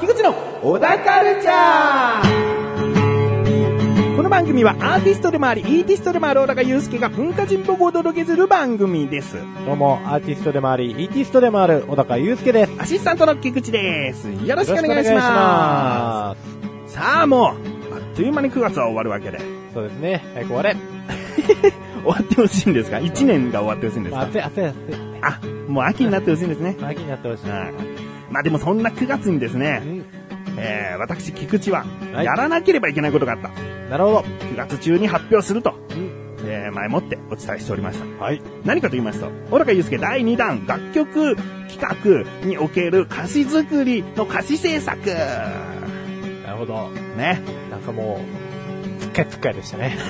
[0.00, 0.32] 菊池の
[0.62, 9.36] 小高カルチャーこの番組はアーティストでもあり、イーティストでもある小高祐介が文化人っぽくお届けする番組です。
[9.66, 12.72] どうも、アーティストでもあり、イーティストでもある小高祐介です。
[12.78, 14.28] アシスタントの菊池です。
[14.28, 15.20] よろしくお願いしよろしくお願いしま。
[15.20, 16.36] ま
[16.88, 17.52] すさあも
[17.92, 19.38] う、あっという間に9月は終わるわけで。
[19.38, 19.44] す。
[19.74, 20.24] そうですね。
[20.34, 20.76] 早く終われ。
[22.02, 24.22] 終わってほしいんですか ?1 年が終わってほしいんですか？
[24.22, 24.76] 暑い、暑い、暑い。
[25.22, 26.76] あ、もう秋になってほしいんですね。
[26.82, 27.48] 秋になってほしい。
[27.50, 27.97] はい
[28.30, 30.04] まあでもそんな9月にですね、うん
[30.58, 33.48] えー、私、菊池は、はいやらなければいけないことがあった。
[33.90, 34.20] なるほど。
[34.20, 38.24] 9月中に発表すると、うんえー、前もってお伝えしておりました。
[38.24, 38.42] はい。
[38.64, 41.36] 何かと言いますと、小高祐介第2弾楽曲
[41.68, 45.08] 企画における歌詞作りの歌詞制作。
[45.08, 46.88] なるほど。
[47.16, 47.40] ね。
[47.70, 48.20] なんかも
[48.98, 49.96] う、つっかいつっかいでしたね。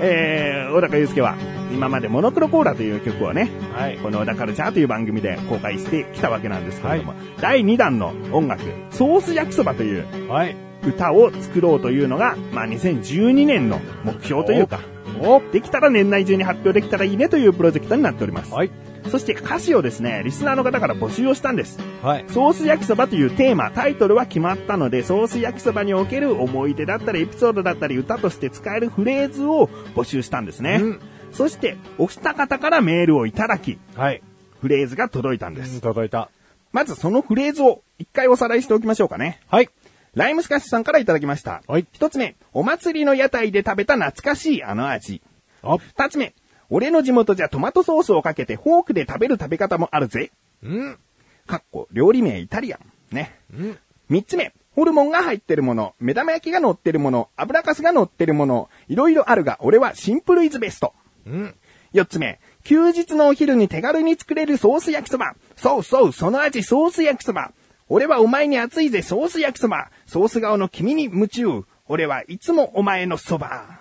[0.00, 1.36] えー、小高祐介は
[1.72, 3.98] 今までモノクロコーラという曲をね、はい。
[3.98, 10.56] この小高カルチャーという番組で公開してきたわけなんですけれども、第2弾の音楽、ソース焼きそばというはい。
[10.86, 14.80] 歌を作ろうというのが、まあ、2012年の目標というか、
[15.20, 18.52] おできたら年内中に発表できたらいいねというプロジェクトになっております。
[18.52, 18.70] はい。
[19.10, 21.78] そして歌詞をですね、リスナーの方から募集をしたんです。
[22.02, 22.24] はい。
[22.28, 30.78] ソース焼きそばというテーマ、タイトルは決まったので、ソース焼きそばにおける思い出だったり、エピソードだったり、歌として使えるフレーズを募集したんですね。
[30.80, 31.00] うん
[31.32, 34.22] そして、お二方からメールをいただき、はい。
[34.60, 35.80] フレーズが届いたんでうんす。
[35.80, 36.30] 届いた。
[36.72, 39.40] まずそのフレーズを一回おさらいしておきましょうかね。
[39.48, 39.68] はい。
[40.14, 41.62] ライムスカッシュさんからいただきました。
[41.66, 41.86] はい。
[41.92, 45.22] 一つ目、お祭りの屋台で食べた懐かしいあの味。
[45.62, 46.34] あ、二つ目、
[46.68, 50.32] 俺の地元じゃトマトソースをかけてフォークで食べる食べ方もあるぜ。
[50.62, 50.98] うん。
[51.46, 52.80] かっこ、料理名イタリアン。
[53.14, 53.38] ね。
[53.52, 53.78] うん。
[54.08, 60.94] 三つ目、ホルモンが入ってるもの、目玉焼きが乗ってるもの、油かすが乗ってるもの、いろいろあるが、俺はシンプルイズベスト。
[61.26, 61.54] うん。
[61.92, 65.34] 四つ目、休日のお昼に手軽に作れるソース焼きそば。
[65.56, 67.52] そうそう、その味ソース焼きそば。
[67.88, 69.90] 俺はお前に熱いぜ、ソース焼きそば。
[70.06, 71.64] ソース顔の君に夢中。
[71.86, 73.80] 俺はいつもお前のそば。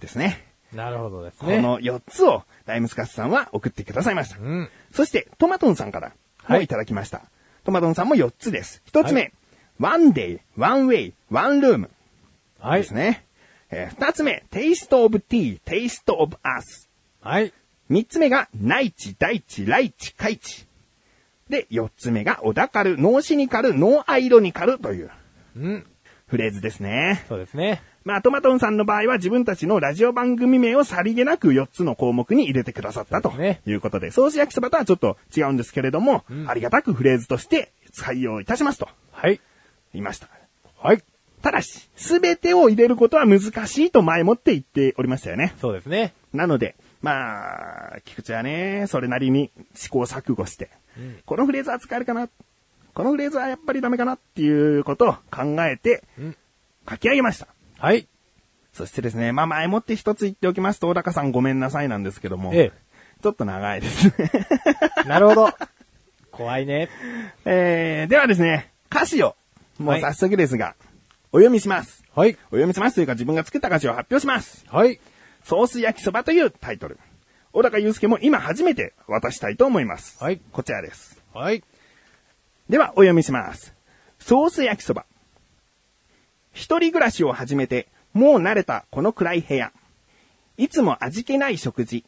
[0.00, 0.46] ですね。
[0.72, 1.56] なるほどですね。
[1.56, 4.38] この4つを、ライムスカスさんは送ってくださいました。
[4.38, 4.68] うん。
[4.92, 6.14] そして、トマトンさんからも
[6.56, 7.22] はいいただきました。
[7.64, 8.82] トマトンさんも4つです。
[8.92, 9.32] 1つ目、
[9.78, 11.88] は one day, one way, one room
[12.58, 12.94] はいです。
[12.94, 13.24] ね。
[13.72, 16.88] えー2つ目、taste of tea, taste of us。
[17.20, 17.52] はい。
[17.90, 20.66] 3つ目が、内地、大地、来地、海地。
[21.48, 25.10] で、4つ目が、小田カル、ノーシニカル、ノーアイロニカルという
[25.56, 25.86] うん。
[26.26, 27.24] フレーズですね。
[27.28, 27.82] そうですね。
[28.04, 33.32] まあ、トマトンさんの場合は自分たちのラジオ番組名をさりげなく4つの項目に入れてくださったと
[33.66, 39.40] いうことで、ソース焼きそばとはちょっと違うんですけれども、うんありがたくフレーズとして採用いたしますとはい。
[39.92, 40.28] 言いました。
[40.78, 41.02] はい。
[41.42, 45.54] ただし、すべてを入れることは難しいと前もって言っておりましたよね。
[45.60, 46.14] そうですね。
[46.32, 52.28] なので、まあ、菊池はね、それなりに試行錯誤して、うんこのフレーズは使えるかな？
[52.94, 56.36] このフレーズはやっぱりダメかなっていうことを考えてうん、
[56.88, 57.48] 書き上げました。
[57.78, 58.06] はい。
[58.72, 62.72] そしてですね、まあ前もって一つ言っておきますと、小高さんごめんなさいなんですけども、え
[63.22, 64.14] ちょっと長いですね。
[65.04, 65.04] え。
[65.08, 65.50] なるほど。
[66.30, 66.88] 怖いね。
[67.44, 69.36] えー、ではですね、歌詞を、
[69.78, 70.74] もうはい早速ですが、
[71.32, 72.04] お読みします。
[72.14, 72.32] はい。
[72.32, 74.66] お読みしますというか自分が作った歌詞を発表します。
[74.68, 75.00] はい。
[75.44, 76.98] ソース焼きそばというタイトル。
[77.52, 80.22] 小高祐介も今初めて渡したいと思います。
[80.22, 80.40] はい。
[80.52, 81.22] こちらです。
[81.32, 81.64] はい。
[82.68, 83.74] では、お読みします。
[84.18, 85.06] ソース焼きそば。
[86.52, 89.72] 一人暮らしを始めて、もう慣れたこの暗い部屋。
[90.58, 92.04] いつも味気ない食事。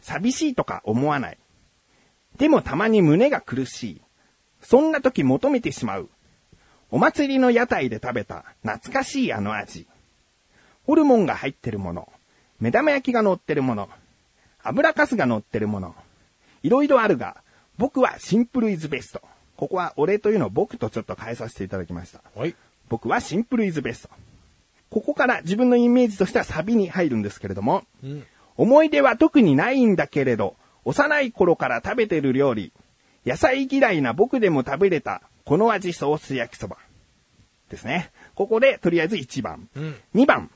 [0.00, 1.38] 寂しいとか思わない。
[2.36, 4.02] でもたまに胸が苦しい。
[4.62, 6.08] そんな時求めてしまう。
[6.90, 9.86] お祭りの屋台で食べた懐かしいあの味。
[10.86, 12.10] ホルモンが入ってるもの。
[12.60, 13.88] 目玉焼きが乗ってるもの。
[14.62, 15.94] 油かすが乗ってるもの。
[16.62, 17.36] いろいろあるが、
[17.76, 19.20] 僕はシンプルイズベスト。
[19.56, 22.22] ここは俺というのを僕とちょっと変えさせていただきました。
[22.34, 22.54] はい。
[22.88, 24.10] 僕はシンプルイズベスト。
[24.90, 28.24] ここから自分のイメージとしてはサビに入るんですけれども、うん。
[28.56, 32.72] 思い出は特にないんだけれど、幼い頃から食べてる料理、
[33.26, 36.76] 野菜嫌いな僕でも食べれた、この味ソース焼きそば。
[37.70, 38.10] ですね。
[38.34, 39.66] ここで、とりあえず1番。
[39.74, 39.96] うん。
[40.14, 40.50] 2番。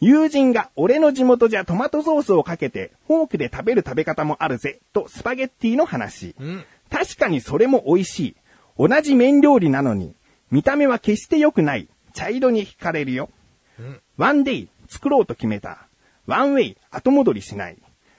[0.00, 6.34] 友人が俺の地元じゃトマトソースをかけて、フォークで食べる食べ方もあるぜ、とスパゲッティの話。
[6.40, 6.64] うん。
[6.90, 8.36] 確かにそれも美味しい。
[8.76, 10.16] 同じ麺料理なのに、
[10.50, 11.86] 見た目は決して良くない。
[12.12, 13.30] 茶色に惹かれるよ。
[13.78, 14.00] うん。
[14.16, 15.86] ワンデイ、作ろうと決めた。
[16.26, 17.76] ワンウェイ、後戻りしない。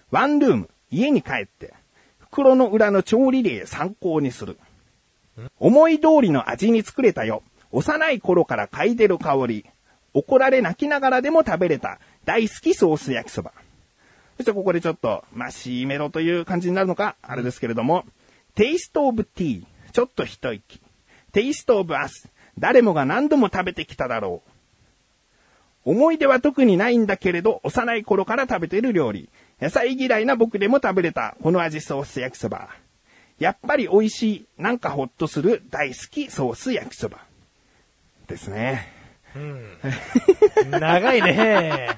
[0.09, 1.73] ワンルーム、家に帰って。
[2.17, 4.57] 袋の裏の調理例参考にする。
[5.59, 7.43] 思い通りの味に作れたよ。
[7.71, 9.65] 幼い頃から嗅いでる香り、
[10.13, 13.51] 怒られ泣きながらでも食べれた大好きソース焼きそば。
[14.37, 18.05] そしてここでちょっと、まあ、C メロという感じになるのか、あれですけれども、
[18.55, 20.79] テイストオブティー、ちょっと一息。
[21.31, 24.49] テイストオブアス、誰もが何度も食べてきただろう。
[25.85, 29.29] 思い出は特にないんだけれど、幼い頃から食べている料理。
[29.59, 32.69] 野菜嫌いな僕でも食べれた、この味ソース焼きそば。
[33.43, 37.19] やっぱり美味しい、なんかほっとする大好きソース焼きそば。
[38.25, 38.87] ですね。
[40.69, 41.89] 長いね。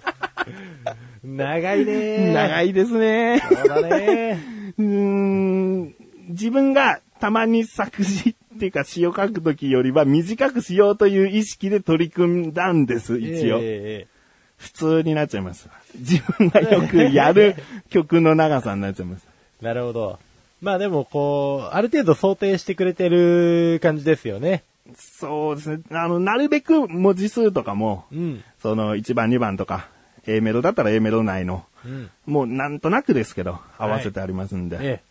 [1.24, 2.34] 長いね。
[2.34, 3.44] 長いですね。
[3.48, 4.40] そうだね。
[4.80, 5.96] うーん
[6.30, 13.60] 自分がたまに作詞っていうか詩を書くときよりは短くしようという意識で取り組んだんです、一応。
[13.62, 14.16] ええ
[14.58, 15.70] 普通になっちゃいます。
[15.96, 17.56] 自分がよくやる
[17.90, 19.28] 曲の長さになっちゃいます。
[19.62, 20.20] なるほど。
[20.62, 24.63] まあでもこう、ある程度想定してくれてる感じですよね。
[24.96, 25.84] そうですね。
[25.92, 28.44] あの、なるべく文字数とかも、うん。
[28.62, 29.88] その1番2番とか、
[30.28, 32.10] A メロだったら A メロ内の、うん。
[32.25, 35.02] もうなんとなくですけど、合わせてありますんで、え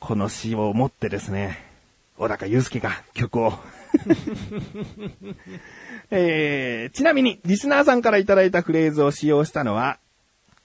[0.00, 1.58] この詩を持ってですね、
[2.16, 3.52] 小高祐介が曲を。
[6.10, 9.98] えー、ちなみに、リスナーさんからいただいたフレーズを使用したのは、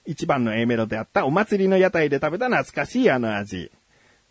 [0.06, 3.70] 1番の A メロであったお祭りの屋台で食べた懐かしいあの味。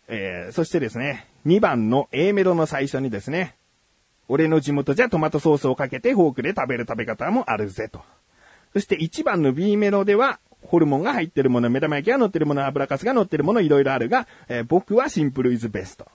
[0.08, 3.56] えー、そしてですね、2番の A メロの最初にですね、
[4.28, 8.00] 俺の地元じゃトマトソースをかけてフォークで食べる食べ方もあるぜと。
[8.72, 16.08] そして1番の B メロでは、ホルモンが入ってるもの、目玉焼きが乗ってるもの、油かすが乗ってるもの、いろいろあるが、えー僕は simple is best。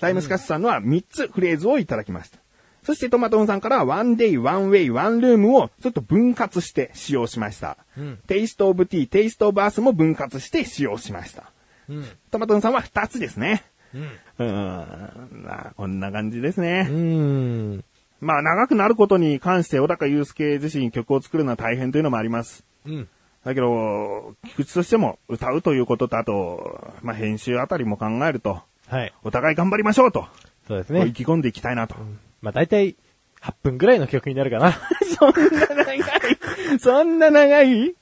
[0.00, 2.38] タイムスカッシュさんのは3つフレーズをいただきました。
[2.82, 7.78] そしてトマトンさんからは one day、one way、one room をちょっと分割して使用しました。
[7.98, 11.53] ん taste of tea、taste of earth も分割して使用しました。
[11.88, 12.06] うん。
[12.30, 13.64] トマトンさんは2つですね。
[13.94, 14.02] うん。
[14.02, 16.86] うーん、まあ、こんな感じですね。
[16.90, 17.84] うん。
[18.20, 22.64] まあ、長くなることに関して、小高祐介自身曲を作るのは大変というのもあります。
[22.86, 23.08] うん。
[23.44, 29.12] だけど、菊池としても歌うということと、あと、まあ、編集あたりも考えると、はい。
[29.22, 30.26] お互い頑張りましょうと、
[30.66, 31.06] そうですね。
[31.06, 31.94] 意気込んでいきたいなと。
[32.40, 32.96] まあ大体、
[33.42, 34.72] 8分ぐらいの曲になるかな。
[35.18, 36.00] そんな長い
[36.80, 37.94] そんな長い？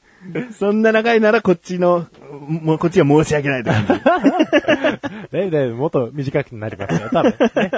[0.52, 2.06] そんな長いならこっちの、
[2.48, 3.62] もうこっちは申し訳ない。
[3.64, 7.70] だいだいぶもっと短くなりますね、多分、ね。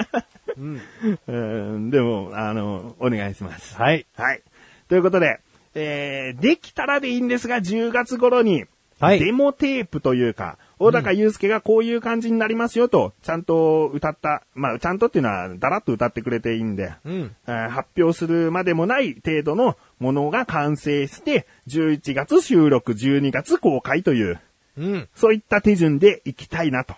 [0.56, 0.80] うん。
[1.26, 1.32] う
[1.78, 3.76] ん、でも、あの、お願いします。
[3.76, 4.06] はい。
[4.16, 4.42] はい。
[4.88, 5.40] ということで、
[5.74, 8.64] えー、できたらでいいんですが、10月頃に、
[9.00, 17.36] はいデモテープというか、小高祐介がこういう感じになりますよと、ちゃんと歌った、まあ、ちゃんとっていうのは、だらっと歌ってくれていいんで、うん。
[17.46, 24.40] えー発表するまでもない程度のものが完成して、11月収録、12月公開という、
[24.76, 25.08] うん。
[25.14, 26.94] そういった手順でいきたいなと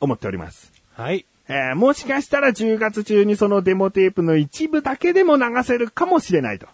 [0.00, 0.72] 思っております。
[0.94, 1.26] はい。
[1.48, 6.66] えーもしかしたら10月中にそのデモテープの一部だけでも流せるかもしれないと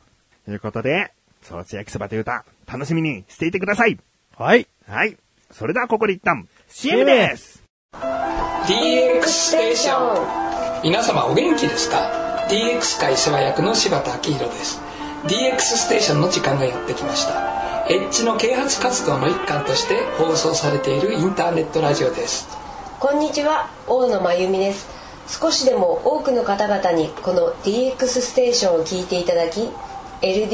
[0.48, 1.12] いうことで、
[1.42, 3.98] ソース焼きそばという歌、楽しみにしていてください。
[4.36, 4.66] はい。
[4.88, 5.16] はい。
[5.50, 7.62] それではここで一旦 CM です。
[7.92, 14.80] DX ステーション皆様お元気ですか？DX 界世話役の柴田明宏です
[15.24, 17.53] DX ステーションの時間がやってきました
[17.86, 22.48] エッジの啓発活動の一環として放送されているインターネットラジオです。
[22.98, 24.88] こんにちは大野真由美です。
[25.28, 29.68] 少しでも多くの方々にこの DX ステーションを聞いていただき
[30.22, 30.48] LD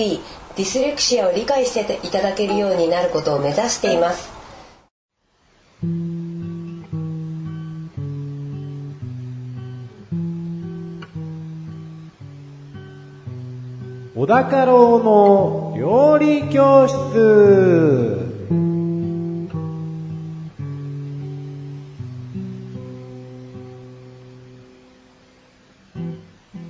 [0.57, 4.40] ディスレクシアを理解していただけるようになることを目指しています。
[14.31, 16.95] 高郎の料理教室。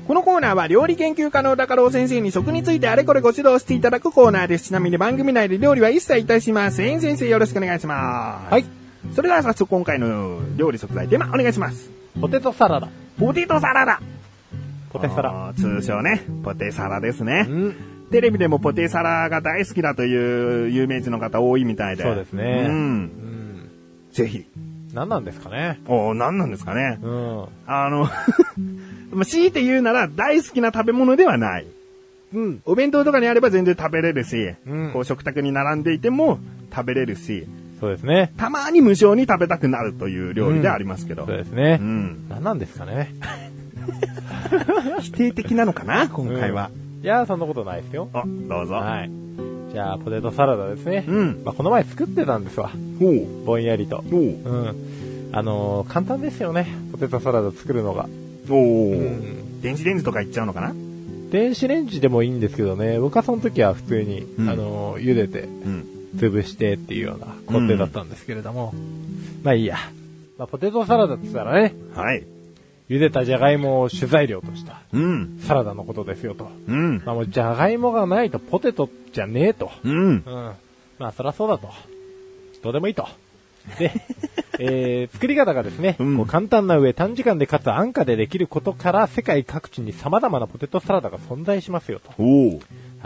[0.08, 4.68] このコーナーは料理研究家の高郎先生に食についてあれこれご指導していただくコーナーです。
[4.68, 7.02] ちなみに番組内で料理は一切いたしません。
[7.02, 8.52] 先生よろしくお願いします。
[8.54, 8.64] はい。
[9.14, 11.90] それでは早速今回の料理食材テーマお願いします。
[12.18, 12.88] ポテトサラダ。
[13.18, 14.00] ポテトサラダ。
[14.90, 15.52] ポテサラ。
[15.56, 17.46] 通称ね、ポテサラですね。
[17.48, 17.76] うん。
[18.10, 22.02] テレビでもポテサラが大好きだという有名人の方多いみたいで。
[22.02, 22.70] そうですねう。。
[22.70, 23.70] うんん。
[24.12, 24.44] ぜひ。
[24.92, 25.80] 何なんですかね。
[25.86, 26.98] おー何なんですかね。
[27.00, 27.44] うん。
[27.66, 28.08] あの、
[29.14, 31.66] まあ強いて言うなら大好きな食べ物ではない。
[32.34, 32.60] うん。
[32.64, 36.40] お弁当とかにあれば全然食べれるし、うんこう食卓に並んでいても
[36.74, 37.46] 食べれるし、
[37.78, 38.32] そうですね。
[38.36, 41.26] たまに無償に食べたくなるという料理でありますけど。
[41.26, 41.84] そうですねう。
[41.84, 42.26] ん。
[42.28, 43.14] 何なんですかね。
[45.00, 46.70] 否定的なのかな今回は。
[47.02, 48.08] いやー、そんなことないですよ。
[48.12, 48.74] あ、どうぞ。
[48.74, 49.10] はい。
[49.72, 51.04] じゃあ、ポテトサラダですね。
[51.06, 52.70] うんまあ、この前作ってたんですわ。
[53.00, 54.02] おうぼんやりと。
[54.12, 54.74] おううん。
[55.32, 56.66] あのー簡単ですよね。
[56.92, 58.08] ポテトサラダ作るのが。
[58.48, 60.74] おううん電子レンジとかいっちゃうのかな？
[61.30, 65.84] 電子レンジでもいいんですけどね、僕はその時は普通に、うんあの、茹でて、うん。
[66.16, 68.74] 潰してっていうような工程だったんですけれども、
[69.44, 69.76] まあいいや。
[70.36, 72.24] まあ、ポテトサラダって言ったらね、はい。
[72.90, 75.38] 茹でたじゃがいもを主材料としたうん。
[75.46, 76.50] サラダのことですよと。
[76.66, 77.02] うん。
[77.04, 79.70] まあもうじゃがいもがないとポテトじゃねえと。
[79.84, 79.94] うん。
[79.94, 80.22] うん。
[80.98, 81.70] まあそらそうだと。
[82.64, 83.06] どうでもいいと。
[83.78, 83.92] で、
[84.58, 92.12] えー、作り方がですね、うん簡単な上短時間でかつ安価でできることから世界各地に様々なポテトサラダが存在しますよと。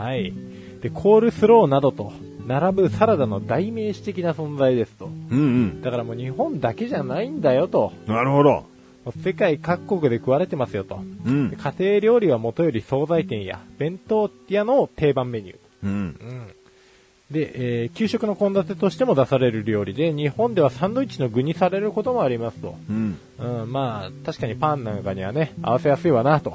[0.01, 0.33] はい。
[0.81, 2.11] で、コールスローなどと
[2.47, 5.07] 並ぶサラダの代名詞的な存在ですと。
[5.07, 5.83] うんうん。
[5.83, 7.93] だからもう日本だけじゃないんだよと。
[8.07, 8.65] なるほど。
[9.13, 10.97] 世界各国で食われてますよと。
[10.97, 11.57] うんで。
[11.57, 15.59] 家庭料理はもとより惣菜店や弁当屋の定番メニュー。
[15.85, 15.91] うん。
[15.91, 16.55] うん。
[17.31, 22.77] で、えー給食の献立としても出される料理で、日本ではサンドイッチの具にされることもありますと。
[22.89, 23.19] うん。
[23.39, 26.55] うん、まあ、確かにパンなんかにはね、合わせやすいわなと。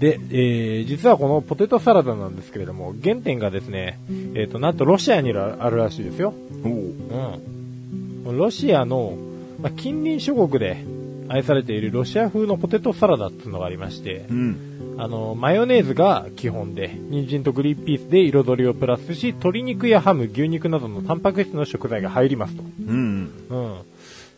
[0.00, 4.00] で、えー実はこのポテトサラダなんですけれども、原点がですね、
[4.34, 6.34] えっ、と、なんとロシアにあるらしいですよ。
[6.64, 8.36] うん。
[8.36, 9.16] ロシアの、
[9.62, 10.84] まあ、近隣諸国で
[11.28, 14.96] 愛されているロシア風のポテトサラダっていうのがありまして、うん。
[14.98, 22.62] あの、マヨネーズが基本で、人参とグリーンピースで彩りをプラスし、鶏肉やハム、牛肉などのタンパク質の食材が入りますと。
[22.62, 23.30] うん。
[23.48, 23.78] うん。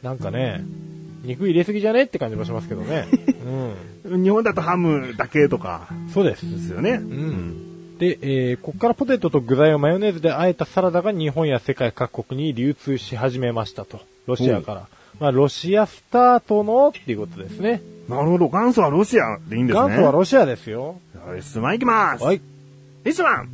[0.03, 0.63] なんかね、
[1.25, 3.07] 肉入れすぎじゃねって感じもしますけどね。
[4.05, 6.09] 日本だとハムだけとかうん。
[6.11, 6.51] そうです。
[6.51, 6.93] ですよね。
[6.93, 7.99] うん。
[7.99, 14.01] で、えー、ここからポテトと具材をマヨネーズで和えたサラダが日本や世界各国に流通し始めましたと。
[14.27, 14.89] ロシアから。
[15.23, 17.81] まあ、ロシアスタートのっていうことですね。
[18.09, 18.49] なるほど。
[18.49, 19.85] 元祖はロシアでいいんですね。
[19.85, 20.99] 元祖はロシアですよ。
[21.25, 22.25] はい、質問いきます。
[22.25, 22.41] はい。
[23.05, 23.49] リスワン。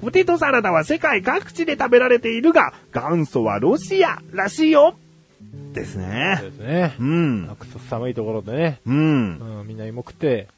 [0.00, 4.94] ポテトサラダは世界各地で食べられているが、元祖はロシアらしいよ。
[5.74, 6.38] ですそうね。
[6.40, 7.04] ですねう。
[7.04, 7.56] ん。
[7.60, 9.58] くそ寒いところでね、うん。
[9.60, 10.48] うん、みんな芋食って、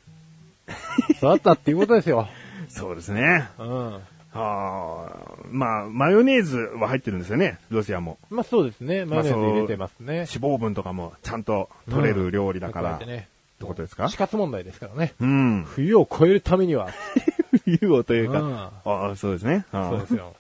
[1.17, 2.29] 育ったっていうことですよ。
[2.71, 3.49] そうですね。
[3.59, 3.99] うん。
[4.39, 8.19] はあ、まあ、マヨネーズは入ってるんですよね、ロシアも。
[8.31, 9.05] まあそうですね。
[9.05, 10.15] マヨネーズ入れてますね。
[10.17, 12.97] 脂肪分とかもちゃんと取れる料理だから。
[12.97, 13.29] ってこうやってね。
[13.63, 14.09] ことですか？
[14.09, 15.15] 死活問題ですからね。
[15.21, 15.65] うん。
[15.67, 16.89] 冬を越えるためには。
[17.65, 18.41] 冬をというか。
[18.41, 19.65] うんああ、そうですね。
[19.73, 20.35] ああそうですよ。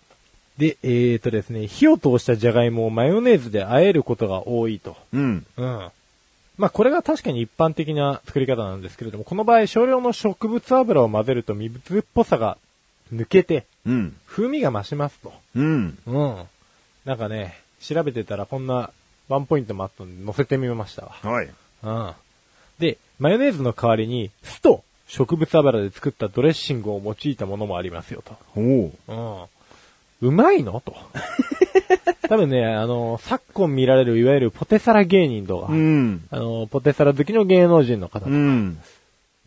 [0.58, 4.96] で、えーとですね、火を通したじゃがいもをマヨネーズで和えることが多いと。
[5.12, 5.46] うん。
[5.56, 5.88] うん。
[6.58, 12.56] まあこれが確かに一般的な作り方なんですけれども、この場合少量の植物油を混ぜると水っぽさが
[13.12, 14.16] 抜けて、うん。
[14.26, 15.32] 風味が増しますと。
[15.54, 15.98] うん。
[16.06, 16.42] うん。
[17.04, 18.90] なんかね、調べてたらこんな
[19.28, 21.12] ワンポイントもあったんで載せてみましたわ。
[21.22, 21.50] はい。
[21.82, 22.12] うん。
[22.78, 28.36] で、マヨネーズの代わりに酢と植物油で作ったドレッシングを用いたものもありますよと。
[28.56, 29.48] おお。
[30.22, 30.28] うん。
[30.28, 30.80] うまいの？
[30.80, 30.96] と。
[32.28, 36.26] 多分ね、あの、昨今見られるいわゆるポテサラ芸人とか、うん。
[36.30, 38.80] あの、ポテサラ好きの芸能人の方とか、うん。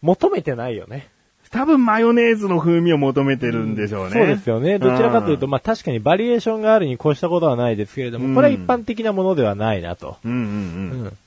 [0.02, 1.10] 求めてないよね。
[1.52, 4.12] 多分マヨネーズの風味を求めてるんでしょうね。
[4.14, 4.80] そうですよね。
[4.80, 10.18] どちらかというと、んまあ確かにバリエーションがあるに越したことはないですけれども、これは一般的なものではないなと。
[10.26, 11.06] うんうんううん。
[11.08, 11.18] ん。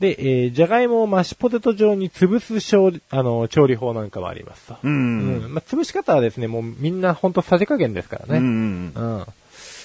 [0.00, 4.74] で、えー、じゃがいもをマッシュポテト状に潰す調理、あの、調理法なんかもありますと。
[4.82, 4.88] う。
[4.88, 5.54] うんん。
[5.54, 8.40] まあ、潰し方はですね、もうみんなほんとさじ加減ですからうんうね。
[8.40, 9.26] んうん。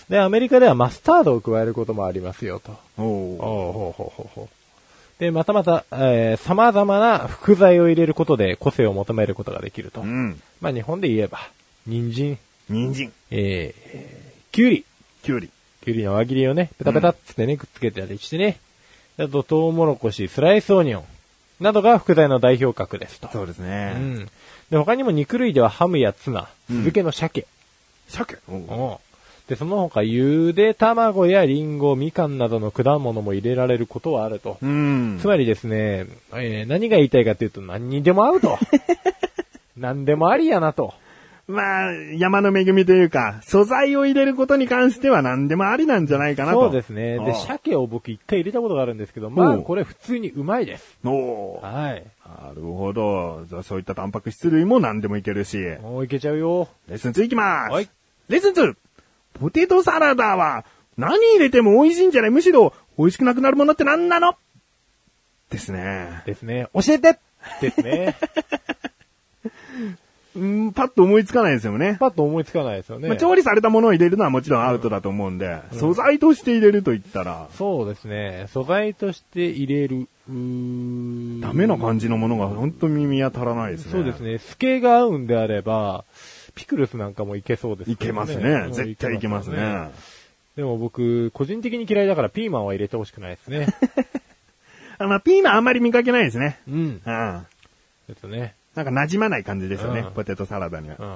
[0.10, 2.78] で、アメリカではマスタードを加えることもありますよと。
[2.98, 3.06] うん。
[3.06, 3.72] おお。
[3.72, 4.65] ほうほうほうほう。
[5.20, 10.02] で、またまた、えー、様々な副菜を入れることで個性を求めることができると。
[10.02, 10.42] うん。
[10.60, 11.40] まあ、日本で言えば、
[11.88, 12.38] 人参、
[12.70, 14.86] 人参、えー、えーきゅうり、
[15.24, 15.50] きゅうり。
[15.84, 18.58] きゅうりの輪切りをね、ペタペタっつってね、くっつけたりしてね。
[19.18, 21.04] あと、トウモロコシ、スライスオニオン、
[21.60, 23.30] などが副菜の代表格ですと。
[23.32, 23.94] そうですうね。
[23.94, 24.26] ん。
[24.70, 27.46] で、他にも肉類ではハムやツナ、うん漬けの鮭。
[28.08, 28.38] 鮭。
[28.50, 28.62] おおう
[28.94, 29.15] ん
[29.48, 34.58] で、その他、ゆで卵やリンゴ、みかんなどの果物も入れられることはあると。
[34.62, 35.20] うん。
[35.22, 38.58] つまりですね、えー何が言いたいかというと何にでも合うと。
[39.78, 40.94] 何でもありやなと。
[41.48, 46.62] まあ、山の恵みというか、素材を入れることに関しては何でもありなんじゃないかなと。
[46.62, 47.20] そうですね。
[47.20, 50.98] で、鮭を僕一回入れたことがあるんですけど、まあ、これ普通にうまいです。
[51.06, 51.60] おお。
[51.62, 52.04] はい。
[52.26, 53.46] なるほど。
[53.48, 55.60] じゃあそういったタンパク質類も何でもいけるし。
[55.62, 56.68] レもういけちゃうよ。
[56.90, 57.72] ッスン2いきます。
[57.72, 57.90] はい。
[58.28, 58.76] レッスン 2!
[59.40, 60.66] ポテトサラダは
[60.98, 62.32] 何入れても美味しいんじゃない？
[62.32, 64.36] むしろ美味しくなくなるものって何なの？
[65.50, 66.24] ですね。
[66.26, 66.68] ですね。
[66.74, 67.20] 教えて
[67.62, 68.16] ですね。
[70.36, 71.96] うん、パッと思いつかないですよね。
[71.98, 73.08] パッと思いつかないですよね。
[73.08, 78.48] まあ、調理されたものを入れるのはもちろんアウトだと思うんで、素材として入れると言ったら、そうですね。
[78.50, 80.10] 素材として入れる。
[80.28, 83.92] ダメな感じのものが本当に見当たらないですね。
[83.94, 84.20] そうです。
[84.20, 84.38] ね。
[84.40, 86.04] スケが合うんであれば、
[86.56, 88.68] ピクルスなんかもいけそうですいけますうね。
[88.68, 89.92] ん絶対いけますね。
[90.56, 93.68] でも僕、個人的に嫌いだからピーマンは入れてほしくないですね。
[94.98, 96.60] あまあ、ピーマンあんまり見かけないですね。
[96.70, 96.76] うん。
[97.06, 97.46] うん。
[98.08, 98.56] ですね。
[98.76, 100.96] なんか馴染まない感じですよね、うんポテトサラダには。
[101.00, 101.16] うん。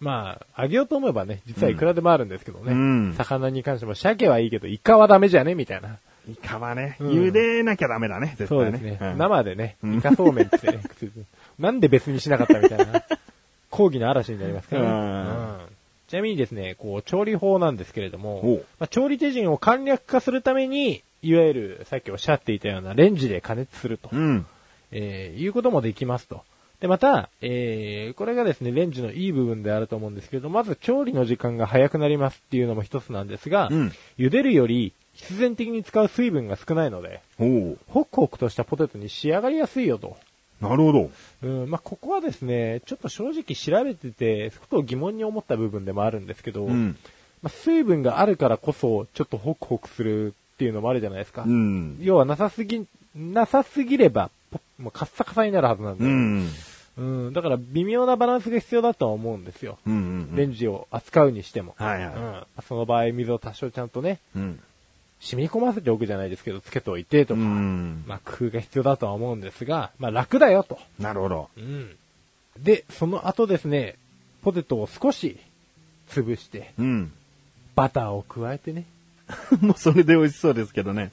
[0.00, 2.72] まあ、あげようと思えばね、実はいくらでもあるんですけどね。
[2.72, 5.98] うん魚に関しても、鮭はいいけど、イカはダメじゃねみたいな。
[6.30, 8.64] イカはね、うん茹でなきゃダメだね、絶対ね。
[8.64, 8.98] そうですね。
[9.00, 10.80] うん生でね、うんイカそうめんってね、
[11.58, 13.02] なんで別にしなかったみたいな、
[13.78, 14.88] 抗議の嵐になりますからね。
[14.88, 24.46] うんうんちなみにですね、こう、調理法なんですけれどおもう、まあ、調理手順を簡略化するために、いわゆる、さっきおっしゃっていたようなレンジで加熱すると、うん。
[24.90, 26.44] えーいうこともできますと。
[26.80, 40.16] で、また、えーこれがですね、レンジのいい部分であると思うんですけど、まず調理の時間が早くなりますっていうのも一つなんですが、うん茹でるより必然的に使う水分が少ないので、おうホクホクとしたポテトに仕上がりやすいよと。
[40.60, 41.10] なるほど。
[41.42, 46.96] うん、まあ、ここはですね、ちょっと正直調べてて、ふと疑問に思った部分でもあるんですけど、うん。
[47.42, 51.44] まあ、水分があるからこそ、ちょっとホクホクするっていうのもあるじゃないですか。
[51.46, 51.98] うん。
[52.00, 56.04] 要はなさすぎ、なさすぎれば、ポもうカッサカサになるはずなんで。
[56.04, 56.48] うん。
[56.96, 59.78] うん、だから微妙なバランスが必要だとは思うんですよ。
[59.86, 60.36] うんうんうん。
[60.36, 61.76] レンジを扱うにしても。
[61.78, 64.38] はいはうん、その場合、水を多少ちゃんとね、い。
[64.40, 64.60] うん。
[65.20, 68.04] 染み込ませておくじゃないですけど、つけておいてとか、うん。
[68.06, 70.78] まあ工夫が必要だとは思うんですが、まあ楽だよと。
[70.98, 71.48] なるほど。
[71.56, 71.96] うん。
[72.58, 73.96] で、その後ですね、
[74.42, 75.38] ポテトを少し
[76.08, 77.12] 潰して、うん。
[77.74, 78.84] バターを加えてね。
[79.60, 81.10] もうそれで美味しそうですけどね。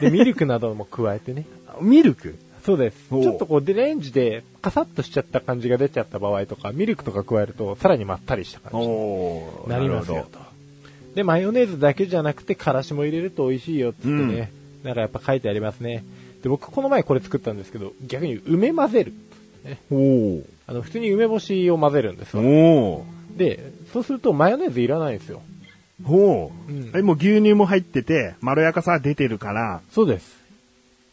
[0.00, 1.46] で、ミルクなども加えてね。
[1.80, 2.36] ミルク？
[2.64, 3.08] そうです。
[3.10, 10.53] ちょっとこう、で、レンジでカサッとしちゃった感じが出ちゃった場合とか、ミルクとか加えると、さらにまったりした感じにおなりますよと。
[11.14, 14.52] で、マヨネーズだけじゃなくて、からしも入れると美味しいよってってね。
[14.82, 16.04] なんかやっぱ書いてありますね。
[16.42, 19.12] で、僕この前これ作ったんですけど、逆に梅混ぜる。
[19.90, 19.96] ど。
[19.96, 22.48] おあの、普通に梅干しを混ぜるんですおよ。
[22.48, 23.06] お
[23.36, 25.42] で、そうするとマヨネーズいらないんですよ。
[26.02, 26.72] ほう。
[26.72, 30.44] うんえ、もう牛乳も入ってて、まろやかさは出てるから、そうです。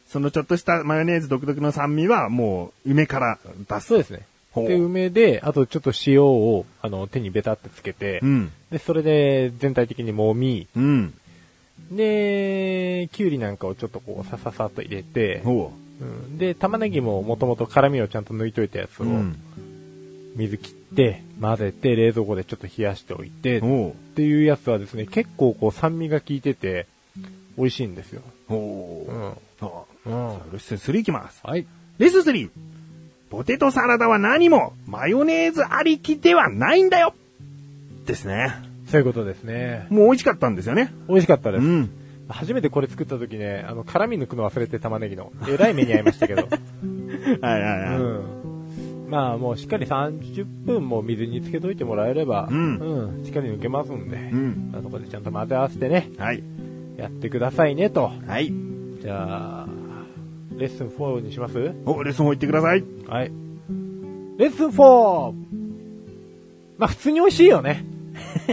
[0.07, 3.87] そのちょっとしたマヨネーズ独特の酸味はもう梅から出す。
[3.87, 4.21] そうですね。
[4.55, 8.51] で、梅で、あとちょっと塩を、あの、手にベタってつけて、うん。
[8.69, 11.13] で、それで全体的に揉み、うん。
[11.91, 19.03] で、きゅうりなんかをちょっとこう、さささっと入れて、ほうんで、玉ねぎももともと辛みをちゃんと抜いといたやつう。
[19.03, 19.37] を、うん。
[20.35, 26.87] 水切って、混ぜて、冷蔵庫でちょっと冷やしておいて、っほていうやつはですね、結構こう酸味が効いてて、
[27.57, 28.21] 美味しいんですよ。
[28.49, 28.49] う。
[28.49, 29.11] ほう。
[29.11, 29.33] うん。
[29.59, 30.35] そうん。
[30.35, 30.39] う。
[30.51, 31.41] レッスン3いきます。
[31.43, 31.65] はい。
[31.97, 32.49] レッスン 3!
[33.31, 37.15] ポテトサラダは何もマヨネーズありきではないんだよ
[38.05, 38.53] ですね。
[38.87, 39.87] そういうことですね。
[39.89, 40.93] もう美味しかったんですよね。
[41.07, 41.63] 美味しかったです。
[41.63, 41.89] うん。
[42.27, 45.31] 初めてこれ作った時ね、あの、辛み抜くの忘れて玉ねぎの。
[45.47, 46.41] えらい目に遭いましたけど。
[46.43, 46.57] はい
[47.39, 47.97] はいはい。
[47.99, 49.07] うん。
[49.09, 56.43] まあもうしっかり30分も水につけといてもらえれば、うんうんしっかり抜けますんで、んあそこでちゃんと混ぜ合わせてね、はい。
[56.97, 58.11] やってくださいねと。
[58.27, 58.51] はい。
[59.01, 59.67] じゃあ、
[60.62, 61.58] レッスン4にします？
[61.86, 62.84] お、レッスン4行ってください。
[63.08, 63.32] はい。
[64.38, 65.34] レッスン 4!
[66.78, 67.84] まあ普通に美味しいよね。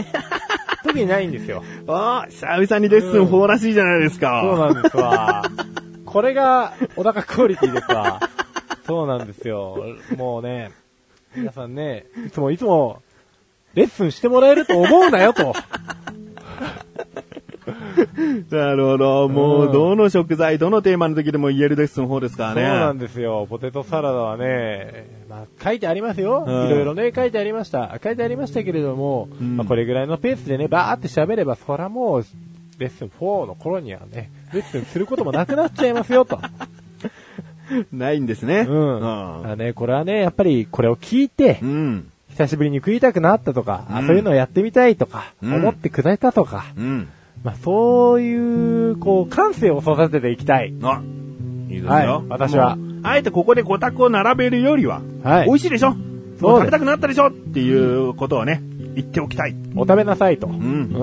[0.83, 1.63] 特にないんですよ。
[1.87, 4.41] ああ、久々にレッスン4らしいじゃないですか。
[4.43, 5.43] そうなんですわ。
[6.03, 8.19] これが、小高クオリティですわ。
[8.87, 9.77] そうなんですよ。
[10.17, 10.71] もうね、
[11.35, 13.03] 皆さんね、いつもいつも、
[13.75, 15.53] レッスンしてもらえると思うなよと。
[18.51, 19.29] なるほど。
[19.29, 22.69] もうどの食材、どのテーマの時でも言えるレッスン4ですからそうね。
[22.69, 23.45] なんですよ。
[23.49, 26.43] ポテトサラダはね、まあ書いてありますよ。
[26.47, 27.97] うんいろいろね、書いてありました。
[28.03, 32.25] 書いてありましたけれども、うんまあこれぐらいのペースでね、バーって喋れば、そらもう、
[32.79, 36.39] レッスン4の頃にはね、レッスンすることもなくなっちゃいますよと。
[37.93, 38.65] ないんですね。
[38.67, 38.97] うん。
[38.97, 42.11] うんあね、これはね、やっぱりこれを聞いてう、ん。
[42.29, 47.07] 久しぶりに食いたくなったとか、あうんそういうのをやってみたいとか、うん思ってくれたとか、うん。
[47.43, 50.73] まあそういう、こう、感性を育てていきたい。
[50.83, 51.01] あ、
[51.69, 51.89] いいですよ。
[51.89, 55.95] はい私はあえてここで5択を並べるよりは、はい美味しいでしょ？
[56.37, 57.27] そう食べたくなったでしょ？
[57.27, 58.61] っていうことをね、
[58.95, 59.55] 言っておきたい。
[59.77, 60.47] お食べなさいと。
[60.47, 60.49] う。
[60.51, 60.93] うんん。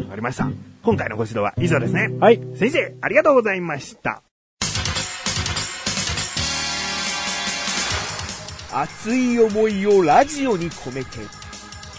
[0.00, 0.46] わかりました。
[0.82, 2.10] 今回のご指導は以上ですね。
[2.20, 2.40] はい。
[2.56, 4.22] 先生、ありがとうございました。
[8.74, 11.08] 熱い思いをラジオに込めて、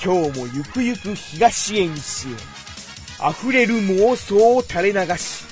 [0.06, 2.32] 今日もゆくゆく東へ西へ、
[3.20, 5.46] 溢れる妄想を垂れ流し、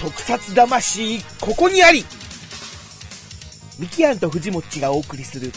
[0.00, 2.04] 特撮魂ここにあり。
[3.78, 5.50] ミキアンと藤もっちがお送りする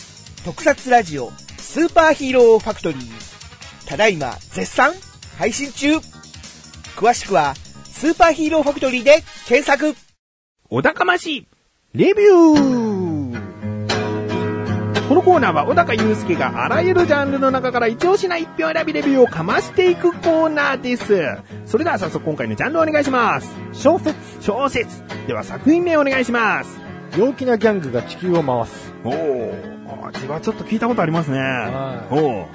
[0.43, 3.87] 特撮ラジオスーパーヒーローファクトリー。
[3.87, 4.93] ただいま絶賛
[5.37, 5.97] 配信中。
[6.95, 7.53] 詳しくは
[7.85, 9.95] スーパーヒーローファクトリーで検索。
[10.69, 11.47] お高まし
[11.93, 12.76] レビュー
[15.27, 21.21] コーナーは小高祐介があらゆるジャンルの中から一押しな一票選びレビューをかましていくコーナーです。
[21.65, 23.53] それでは早速今回のジャンルをお願いします。
[23.73, 25.03] 小説、小説。
[25.27, 26.79] では作品名お願いします。
[27.17, 28.93] 陽気なギャングが地球を回す。
[29.03, 30.11] おー。
[30.13, 31.39] 千葉ちょっと聞いたことありますね。
[31.39, 32.45] はいおう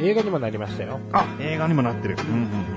[0.00, 0.98] 映画にもなりましたよ。
[1.12, 2.16] あ、映画にもなってる。
[2.18, 2.75] うんうん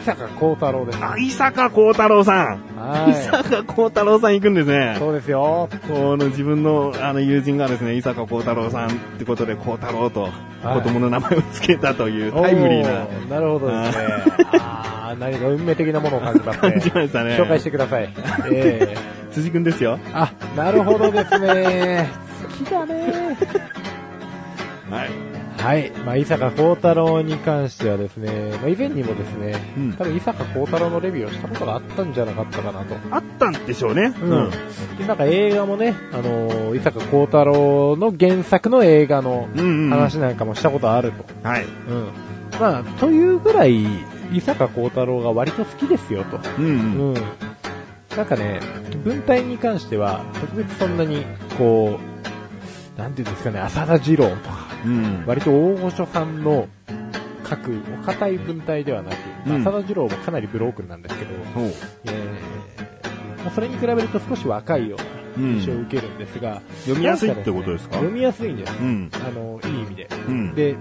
[0.00, 0.98] 坂幸太郎です。
[1.02, 2.62] あ、伊坂幸太郎さん。
[2.76, 3.14] 伊はい。
[3.14, 4.96] 坂幸太郎さん行くんですね。
[4.98, 5.68] そうですよ。
[5.88, 10.32] この自分のあの友人がですね、伊坂幸太郎さんってことで幸太郎とはい
[10.62, 14.04] 子供の名前を付けたというタイムリーななるほどですね。
[14.60, 16.70] ああ、何か運命的なものを感じますね。
[16.72, 17.36] 感じましたね。
[17.36, 18.08] 紹介してください。
[18.52, 18.96] ええ
[19.32, 19.98] 辻くんですよ。
[20.12, 22.08] あ、なるほどですね。
[22.58, 23.36] 好きだね。
[24.90, 25.29] はい。
[25.60, 25.90] はい。
[25.90, 32.94] まあ、伊坂幸太郎に関してはですね、まあ、以前にもですね、うん多分伊坂幸太郎のレビューをしたことがあったんじゃなかったかなと。
[33.10, 34.14] あったんでしょうね。
[34.22, 34.50] うん。
[34.98, 39.90] で、なんか映画もね、あのー伊坂幸太郎の原作の映画のうんうん。
[39.90, 41.24] 話なんかもしたことあると。
[41.48, 41.64] はい。
[41.64, 42.08] うん。
[42.58, 43.84] まあ、というぐらい、
[44.32, 46.40] 伊坂幸太郎が割と好きですよと。
[46.58, 46.72] うんうん。
[47.10, 47.14] うん。
[48.16, 48.60] なんかね、
[49.04, 51.24] 文体に関しては、特別そんなに、
[51.58, 51.98] こ
[52.96, 55.24] う、なんていうんですかね、浅田二郎とか、うん。
[55.26, 56.68] 割と大御所さんの
[57.48, 59.14] 書くお堅い文体ではなく、
[59.46, 61.30] まあうん浅田二郎もかなりブロークンなんですけど。
[62.06, 62.90] えー
[63.42, 64.96] まあそれに比べると少し若いよ
[65.36, 65.82] うな印象をうん。
[65.84, 67.94] 受けるんですが、読みやすいってことですか？
[67.94, 68.72] 読みやすいんです。
[68.78, 69.10] うん。
[69.14, 70.08] あの、いい意味で。
[70.28, 70.54] うん。
[70.54, 70.76] で、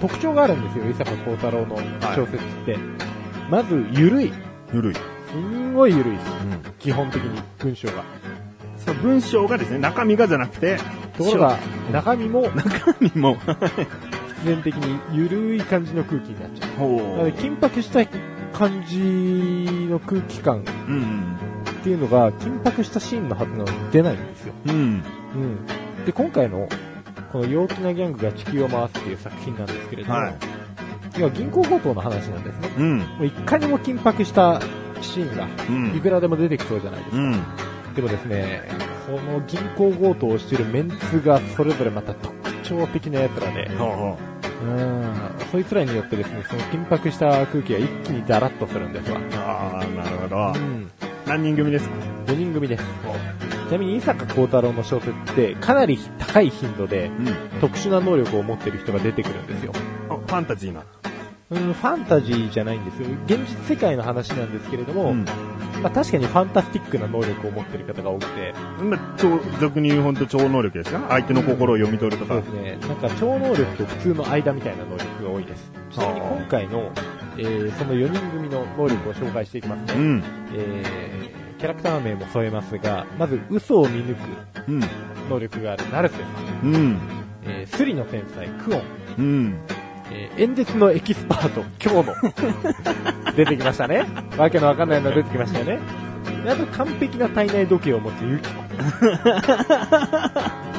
[0.00, 1.76] 特徴があるんですよ、伊坂幸太郎の
[2.14, 2.78] 小説って。
[3.50, 4.32] まず、ゆるい。
[4.72, 4.94] ゆるい。
[4.94, 6.30] すんごいゆるいです。
[6.44, 6.72] うん。
[6.78, 8.04] 基本的に文章が。
[8.78, 10.76] その文章がですね、中身がじゃなくて、
[11.16, 11.58] ところが、
[11.92, 17.28] 中身も中身も、必然的にゆるい感じの空気になっちゃう。
[17.30, 18.04] 緊迫した
[18.52, 18.98] 感じ
[19.88, 21.36] の空気感うん。
[21.80, 24.54] っていうのが、緊迫したシーンのはずなのに出ないんですよ。
[24.66, 24.74] うん。
[24.74, 26.04] うん。
[26.04, 26.68] で、今回の、
[27.32, 30.34] この陽気なギャングが地球を回すっていう作品なんですけれども、はい
[31.18, 32.70] 要は銀行強盗の話なんですね。
[32.78, 32.98] うん。
[32.98, 34.60] もういかにも緊迫した
[35.00, 37.16] シーンが、うんいくらでも出てきそうじゃないですか。
[37.16, 37.94] うん。
[37.94, 38.68] でもですね、
[39.06, 44.18] この銀行強盗をしているメンツがそれぞれまた特徴的な奴らで、ほ
[44.64, 45.14] うん、
[45.52, 49.18] そいつらによってですね、その緊迫した空気が一気にダラッとするんですわ。
[49.18, 49.22] う。
[49.34, 50.62] ああ、なるほどう。
[50.62, 50.90] ん。
[51.26, 51.94] 何人組ですか
[52.26, 52.84] ？4人組です。
[53.68, 57.26] ちなみに伊坂幸太郎の小説ってかなり高い頻度でうん。
[57.60, 59.72] 特殊な能力を持ってる人が出てくるんですよ。
[60.08, 60.82] あファンタジーな。
[61.50, 63.08] うん、ファンタジーじゃないんですよ。
[63.26, 65.24] 現実世界の話なんですけれども、うん。
[65.82, 72.76] まあ確かにファンタスティックな能力を持ってる方が多くて、まあ、超、俗に言う本当超能力ですか相手の心を読み取るとかそうで。
[72.78, 75.70] すね、なんか超能力と普通の間みたいな能力が多いです。
[75.90, 76.90] ちなみに今回の、
[77.38, 79.94] えーその4人組の能力を紹介していきますね。
[79.94, 80.24] うん。
[80.54, 84.18] えーキャラクター名も添えますが、まず嘘を見抜く
[84.68, 84.80] うん。
[85.30, 86.20] 能力があるナルセさ
[86.66, 86.98] ん、うん。
[87.44, 88.82] えースリの天才クオン、
[89.18, 89.54] うん。
[90.10, 92.14] えー演説のエキスパート、 響野。
[93.34, 94.04] 出てきましたね。
[94.36, 95.78] わけのわかんないの出てきましたよね。
[96.44, 98.62] であと完璧な体内時計を持つユキコ。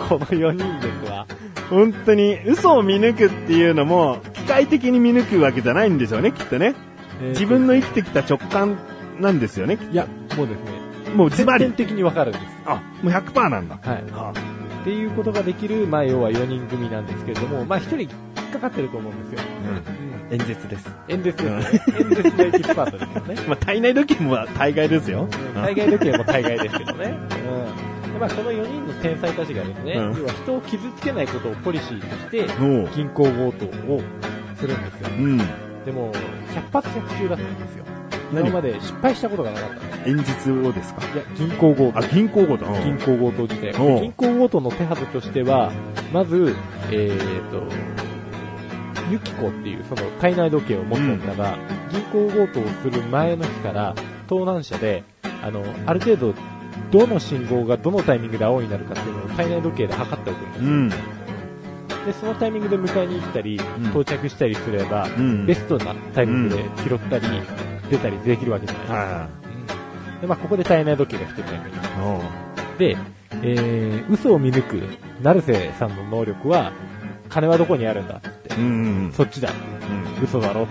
[0.08, 1.26] この4人ですわ。
[1.70, 6.76] 本当に嘘を見抜くっていうのも、機械的に見抜くわけじゃないんでしょうね、きっとね。
[7.20, 8.78] 自分の生きてきた直感
[9.20, 9.78] なんですよね。
[9.92, 10.66] いや、もうですね、
[11.16, 11.74] もうズバリ全。
[11.74, 12.46] 的にわかるんです。
[12.66, 13.78] あ、もう100%なんだ。
[13.82, 14.04] はい。
[14.14, 14.32] あ
[14.82, 18.10] っていうことができる、まあ、要は4人組なんですけれども、まあ、1人引
[18.48, 19.48] っかかってると思うんですよ。
[20.30, 20.40] うん。
[20.40, 20.90] 演説です。
[21.08, 21.82] 演説ですね。
[22.00, 23.36] 演説のエキスパートですよね。
[23.48, 25.28] まあ、体内時計も大概ですよ。
[25.54, 27.14] 対外時計も対外ですけどね。
[28.06, 28.14] うん。
[28.14, 32.46] でまあ、この4人の天才たちがですね、うん要は人を傷つけないことをポリシーとして。
[32.96, 34.02] 銀行強盗を
[34.56, 35.10] するんですよ。
[35.20, 35.38] うん。
[35.86, 36.18] でも、100
[36.74, 37.86] 発100中だったんですよ。
[38.34, 38.42] 何？
[38.48, 39.70] 今まで失敗したことがなかっ
[40.04, 40.10] た。
[40.10, 41.02] 演説をですか？
[41.14, 42.04] いや、銀行強盗あ、。
[42.14, 42.66] 銀行ごと。
[42.66, 45.72] うん銀行強盗自体銀行強盗の手はずとしては、
[46.12, 46.54] まず、
[46.92, 47.64] えーと、
[49.12, 51.58] ユキコっていうその体内時計を持った女が、
[51.92, 53.96] 銀行強盗をする前の日から、
[54.28, 55.04] 盗難車で、
[55.44, 56.34] あの、ある程度、
[56.92, 60.70] どの信号がどのタイミングで青になるかっていうのを体内時計で測っておくんですよ。
[60.70, 60.90] うん。
[60.90, 60.96] で、
[62.20, 65.46] そのタイミングで迎えに行ったり、ん到着したりすれば、うん。
[65.46, 67.28] ベストなタイミングで拾ったり、
[67.90, 69.00] 出たりできるわけじゃないですか。
[69.00, 69.28] は
[70.22, 72.02] で、まあ、ここで体内時計が一つ役に立つい。
[72.02, 72.98] おうで、
[73.44, 74.82] えー、嘘を見抜く、
[75.22, 76.72] 成瀬さんの能力は、
[77.30, 78.22] 金はどこにあるんだ
[78.58, 80.24] うんうんそっちだ、うん。
[80.24, 80.68] 嘘だろ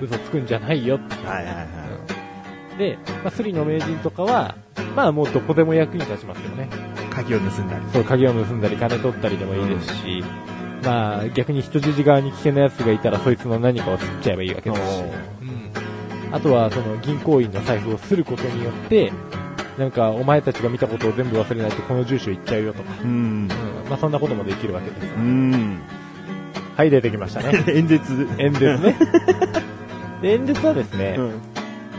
[0.00, 1.14] 嘘つくんじゃないよって。
[1.26, 1.62] はいはいは
[2.76, 2.78] い。
[2.78, 4.54] で、まあ、スリの名人とかは、
[4.94, 6.68] まあもうどこでも役に立ちますよね。
[7.10, 7.84] 鍵を盗んだり。
[7.92, 10.24] そう、鍵を盗んだり金取ったりでもいいですし、
[10.84, 15.44] まあ逆に人質側に危険な奴がいたらそいつの何かを吸っちゃえばいいわけですし、う
[16.30, 16.34] ん。
[16.34, 19.12] あとはその銀行員の財布をすることによって、
[19.76, 23.08] なんかお前たちが見たことを全部忘れないとこの住所行っちゃうよとか、うん。
[23.08, 23.12] う
[23.44, 23.48] ん、
[23.88, 25.20] まあそんなこともできるわけですよう。
[25.20, 25.80] ん。
[26.78, 27.64] はい、出てきましたね。
[27.74, 28.28] 演説。
[28.38, 28.96] 演説ね。
[30.22, 31.32] で演説はですね、うん。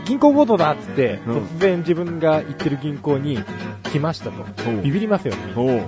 [0.06, 3.38] 銀行強盗だっつって、うん突然自分が行ってる銀行に
[3.92, 4.42] 来ましたと。
[4.82, 5.84] ビビりますよね。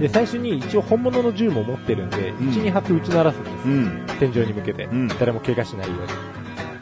[0.00, 3.52] で、最初に一応本物の銃も持ってるんで、ん1、2発撃ち鳴らすんです。
[3.66, 4.02] うん。
[4.18, 5.92] 天井に向けて、ん誰も怪我しないよ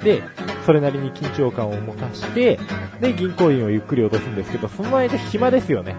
[0.01, 0.05] うに。
[0.05, 0.23] で、
[0.65, 2.61] それなりに緊張感を持たして、
[3.01, 5.97] で、銀行員をゆっくり落とすんですけど、その間暇ですよね。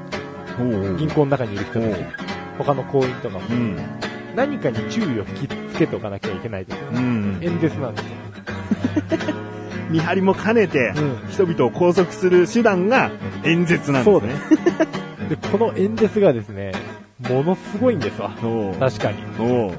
[0.97, 2.05] 銀行の中にいる人たち。
[2.59, 3.41] 他の行員とかも。
[4.29, 4.35] うん。
[4.35, 6.99] 何かに注意を引きつけておかなきゃいけないですよね。
[6.99, 7.39] うん。
[7.41, 8.11] 演説なんですよ。
[9.89, 13.11] 見張りも兼ねて、うん人々を拘束する手段が
[13.43, 14.33] 演説なんですね。
[15.29, 16.73] で、この演説がですね、
[17.19, 18.29] ものすごいんですわ。
[18.29, 19.21] 確かに。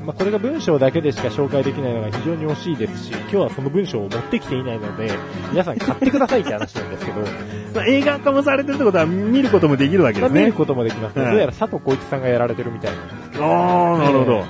[0.05, 5.11] まあ、これが文章だけでしか紹介できないのが非常に惜しいですし、今日はその文章を持ってきていないので、
[5.51, 7.21] 皆さん買ってくださいって話なんですけど、
[7.75, 10.41] まあ映画化もされてるってことは見ることもできるわけまあ、ですね。
[10.43, 11.23] 見ることもできますね。
[11.23, 14.45] はいどうやら佐藤浩市さんがやられてるみたいなんですけど、ああ、なるほど。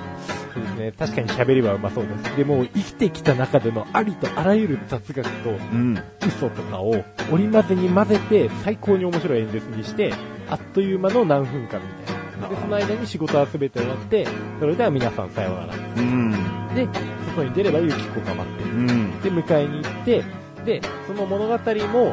[0.53, 2.37] そうですね、確かに喋りはうまそうです。
[2.37, 5.97] でも、生きてきた中でのありとあらゆる雑学とうん。
[6.27, 10.13] 嘘とかを織り交ぜに混ぜて最高に面白い演説にして、
[10.49, 12.10] あっという間の何分間みたいな。
[12.49, 14.27] で、その間に仕事は全て終わって、
[14.59, 15.75] それでは皆さんさようなら。
[15.75, 16.31] うん。
[16.75, 16.89] で、
[17.31, 18.71] 外に出ればユキコが待ってる。
[18.71, 19.21] うん。
[19.21, 20.25] で、迎えに行って、
[20.65, 21.55] で、その物語
[21.89, 22.13] も、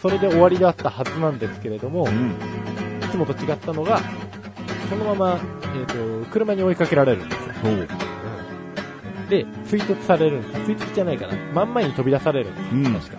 [0.00, 2.34] それで終わりだったはずなんですけれども、いうん。
[3.10, 4.00] つもと違ったのが、
[4.88, 5.40] そのまま、
[5.76, 7.54] えっ、と、車に追いかけられるんですよ。
[7.64, 7.88] おう
[9.28, 10.64] で、追突されるんです。
[10.66, 11.34] 追突じゃないかな。
[11.54, 13.18] 真ん前に飛び出されるんですよ、うん確か。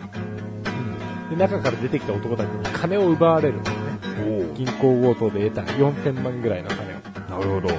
[1.29, 1.37] うん。
[1.37, 3.80] で、中から出てきた男たちに金を奪われるんです
[4.55, 7.39] 銀行強盗で得た4000万ぐらいの金を。
[7.39, 7.73] なるほど。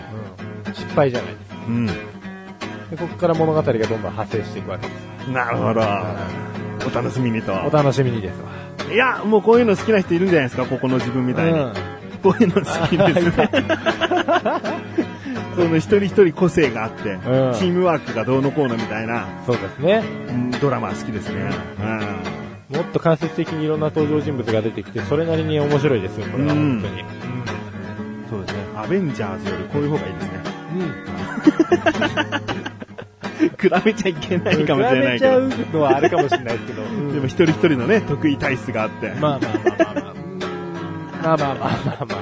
[0.67, 0.75] うん。
[0.75, 1.57] 失敗じゃないですか。
[1.67, 1.87] うん。
[1.87, 1.93] で、
[2.99, 5.31] ここから物語がどんどん派生していくわけです。
[5.31, 5.81] なるほど。
[6.87, 7.53] お楽しみにと。
[7.53, 8.51] お楽しみにですわ。
[8.93, 11.59] いや、もうこういうの好きな人いるんじゃないですか、ここの自分みたいに。
[11.59, 11.73] うん
[12.23, 13.51] こういうの好きですね。
[15.57, 17.21] その一人一人個性があって、ん
[17.55, 20.03] チームワークがどうのこうのみたいな、そうですね。
[20.29, 21.51] うんドラマ好きですね。
[22.73, 27.05] もっと間接的にいろんな登場人物が出てきて、それなりに面白いですよ、これはうん本当に。
[28.31, 28.63] そうですね。
[28.77, 30.43] アベンジャーズよりこういう方がいいですね。
[33.59, 35.41] 比べちゃいけないかもしれないけど。
[35.41, 36.83] 比べちゃうのはあれかもしれないですけど。
[36.83, 39.11] でも一人一人のね、得意体質があって。
[39.21, 40.15] まあまあまあまあまあ。
[41.23, 42.17] まあまあまあまあま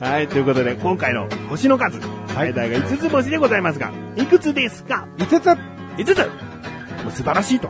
[0.00, 0.04] あ。
[0.12, 5.48] はい、ということで、今回の星の数、最大が5つ星でございますが、いくつですか？5つ
[5.98, 6.18] ?5 つ
[7.04, 7.68] もう素晴らしいと。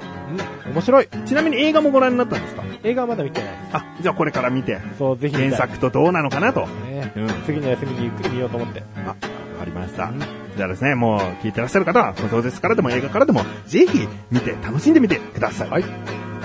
[0.73, 1.09] 面白い。
[1.27, 2.63] ちなみに映画もご覧になったんですか？
[2.83, 4.99] 映画はまだ見てないであ、じゃあこれから見て、す。
[4.99, 6.67] そう、ぜひ見たい原作とどうなのかなと。
[6.67, 7.29] ねうん。
[7.47, 8.83] 次の休みにゆっくり見ようと思って。
[8.97, 10.13] あ、わかりました。
[10.57, 15.71] じゃあですね、もう聞いてらっしゃる方は、小説からでも映画からでも、ぜひ見て楽しんでみてください。
[15.71, 15.85] はい。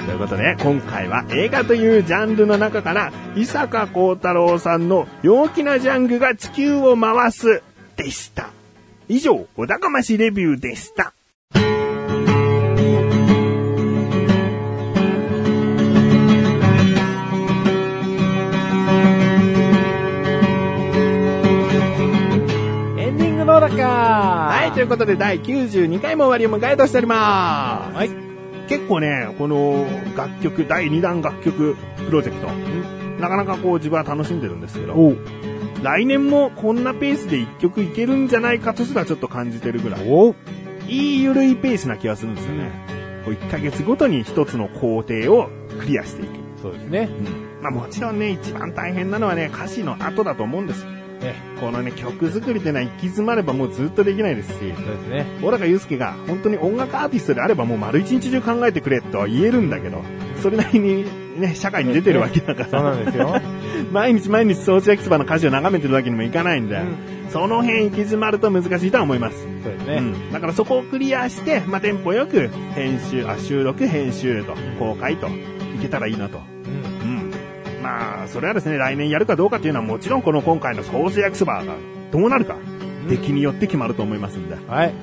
[0.06, 7.62] ということで、今回は映画というジャンルの中から、伊坂幸太郎さんの陽気なジャングが地球を回す
[7.98, 8.50] でした。
[9.10, 11.14] 以上、お高ましレビューでした。
[23.70, 27.96] かはい、ということで第92回も終わりを迎えとしております。
[27.96, 28.10] はい。
[28.68, 31.76] 結構ね、この楽曲、第2弾楽曲
[32.06, 32.48] プロジェクト、
[33.22, 35.16] なかなかこう自分は楽しんでるんですけど。
[35.84, 40.36] 来年もこんなペースで1曲いけるんじゃないかとすらちょっと感じてるぐらい。
[40.88, 42.72] いい緩いペースな気がするんですよね。
[43.26, 45.50] こう1ヶ月ごとに1つの工程を
[45.80, 46.32] クリアしていく。
[46.62, 47.10] そうですね。
[47.12, 47.22] う
[47.60, 47.62] ん。
[47.62, 50.86] まあもちろんね、一番大変なのはね、歌詞の後だと思うんです。
[51.22, 51.36] ね。
[51.60, 55.26] このね、曲作りっていうのは行き詰まればもうずっとできないですし、そうですね。
[55.42, 60.02] 小高祐介が本当に音楽アーティストであればもう丸一日中考えてくれとは言えるんだけど、
[60.42, 61.06] それなりに
[61.40, 63.36] ね、社会に出てるわけだから、そうなんですよ。
[63.92, 66.80] 毎日毎日ソース焼きそばの歌詞を眺めてるわけにもいかないんで、
[67.30, 69.48] その辺行き詰まると難しいとは思います。
[69.64, 69.98] そうですね。
[69.98, 70.32] うん。
[70.32, 76.57] だからそこをクリアして、まあ、テンポよく編集、あ、収録、編集と、公開と、いけたらいいなと。
[77.88, 81.74] まあ、それはですね、来年やるかどうかっていうのはもちろんこの今回のソース焼きそばが
[82.12, 82.58] どうなるか、
[83.08, 84.58] 出来によって決まると思いますんで。
[84.68, 84.94] はい。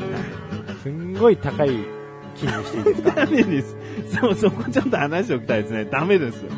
[0.83, 1.71] すんごい高い
[2.37, 3.11] 金にしていいですか？
[3.13, 3.77] ダメです。
[4.21, 5.87] そう、そこちょっと話しておきたいですね。
[5.87, 6.45] ダメです。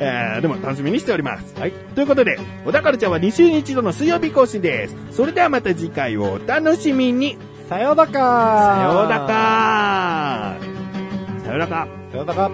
[0.00, 1.54] えー、でも楽しみにしております。
[1.58, 1.72] はい。
[1.94, 4.96] ということで、小田カルチャーは2週に1度の水曜日更新です。
[5.12, 7.38] それではまた次回をお楽しみに。
[7.68, 10.54] さようだかさようだか
[11.44, 12.50] さようだかさようだか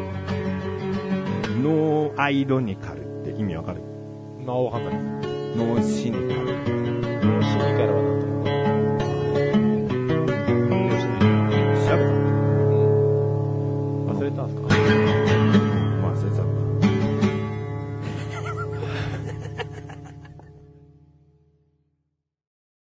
[1.62, 3.82] ノーアイロニカルって意味わかる
[4.44, 4.94] まあ、わかんない。
[5.56, 6.28] ノーシニカル。
[6.34, 8.31] ノーシニカルは